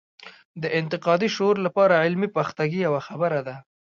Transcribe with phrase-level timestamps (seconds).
[0.61, 3.55] د انتقادي شعور لپاره علمي پختګي یوه خبره ده.